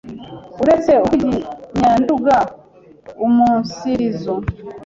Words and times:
uretse 0.61 0.91
urw’iginyanduga 1.05 2.35
umunsiri 3.25 4.07
zo, 4.21 4.35